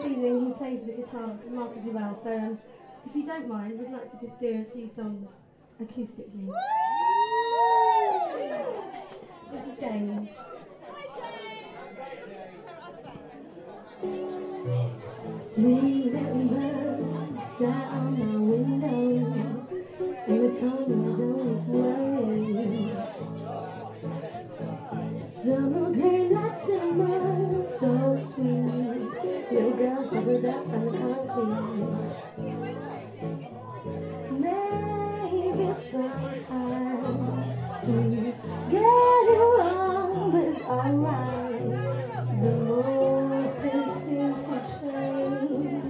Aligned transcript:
plays 0.00 0.80
the 0.86 0.92
guitar 0.92 1.36
remarkably 1.44 1.90
well. 1.90 2.18
So 2.22 2.30
um, 2.32 2.58
if 3.06 3.14
you 3.14 3.26
don't 3.26 3.48
mind, 3.48 3.78
we'd 3.78 3.90
like 3.90 4.10
to 4.10 4.26
just 4.26 4.40
do 4.40 4.66
a 4.66 4.72
few 4.72 4.90
songs 4.94 5.28
acoustically. 5.80 6.48
This 9.52 9.66
is 9.72 9.78
James. 9.80 10.28
Sat 17.58 17.92
on 17.92 18.06
my 18.18 18.36
window 18.38 19.66
they 20.26 20.60
told 20.60 20.88
me 20.88 20.96
don't 21.18 21.68
worry. 21.68 22.92
Summer 25.44 25.88
came 25.94 26.32
like 26.32 26.56
cinnamon, 26.64 27.66
so 27.78 27.90
sweet. 28.34 28.89
Little 29.50 29.72
girl 29.72 30.08
covered 30.08 30.44
up 30.44 30.68
on 30.68 30.84
the 30.86 30.92
concrete. 30.96 31.90
Maybe 34.30 35.66
sometime 35.90 37.18
we 37.84 38.32
get 38.70 39.26
it 39.26 39.42
wrong, 39.58 40.30
but 40.30 40.44
it's 40.44 40.62
alright. 40.62 41.66
The 42.40 42.52
more 42.64 43.42
things 43.60 43.94
seem 44.06 44.34
to 44.46 44.56
change, 44.78 45.88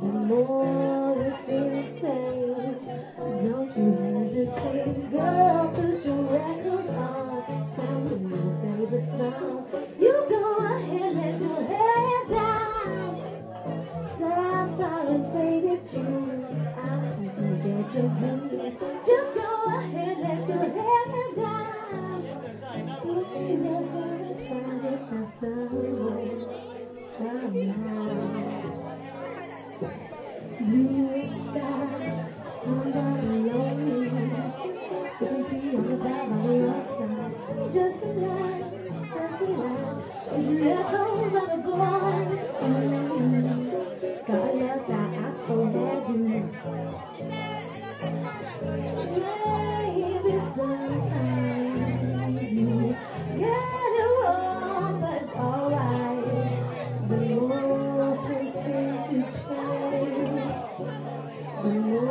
the 0.00 0.12
more 0.12 1.14
the 1.16 1.32
same. 2.00 2.76
Don't 3.40 3.72
you 3.76 3.88
hesitate, 4.12 5.10
girl, 5.10 5.64
Just 18.02 19.34
go 19.36 19.64
ahead, 19.68 20.18
let 20.18 20.48
your 20.48 20.58
head 20.58 21.36
down. 21.36 22.20
Find 22.60 22.88
somewhere, 25.38 26.42
somehow. 27.16 28.22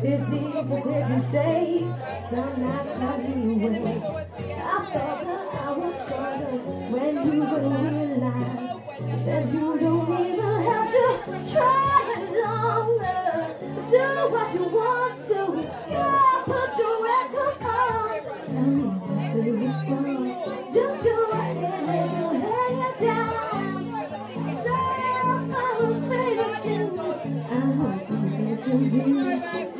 say. 0.00 0.08
It's 0.08 0.28
easy 0.28 0.42
to 0.42 1.18
say. 1.30 1.80
Some 2.30 2.62
nights 2.62 3.00
I 3.00 3.16
be 3.18 3.32
away. 3.66 3.96
I 3.98 4.84
thought 4.84 5.20
that 5.24 5.46
I 5.54 5.72
was 5.72 5.94
stronger 6.04 6.58
when 6.92 7.14
you 7.26 7.42
realize 7.42 8.74
that 9.26 9.44
you 9.52 9.66
don't 9.78 10.12
even 10.26 10.56
have 10.62 10.88
to 10.92 11.06
try 11.52 11.98
longer. 12.44 13.24
Do 13.90 14.04
what 14.32 14.48
you 14.54 14.64
want 14.64 15.16
to. 15.28 15.40
Put 16.44 16.78
your 16.78 16.96
on. 17.64 18.08
Just 20.72 21.04
let 21.30 21.56
your 22.18 22.32
head 22.38 22.94
down. 23.00 23.68
Some 24.64 24.88
I'm. 25.30 25.50
I 25.50 25.72
hope 25.80 25.98
you 25.98 26.20
get 28.40 28.62
dreams. 28.64 29.77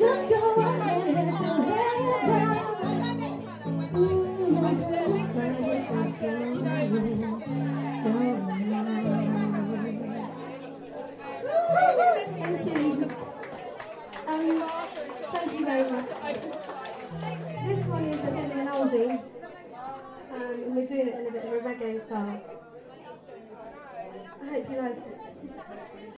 Um, 14.28 14.62
thank 15.33 15.53
you 15.59 15.65
very 15.65 15.91
much. 15.91 16.06
This 17.66 17.87
one 17.87 18.05
is 18.05 18.21
a 18.21 18.31
bit 18.31 18.44
of 18.44 18.59
an 18.59 18.66
oldie. 18.66 19.22
Um, 20.34 20.75
we're 20.75 20.87
doing 20.87 21.09
it 21.09 21.15
in 21.15 21.27
a 21.28 21.31
bit 21.31 21.44
of 21.47 21.53
a 21.55 21.61
reggae 21.61 22.06
style. 22.06 22.43
I 24.43 24.47
hope 24.50 24.71
you 24.71 24.77
like 24.77 24.99
it. 24.99 25.99